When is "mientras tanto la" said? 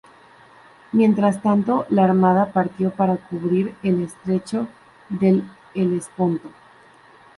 0.93-2.05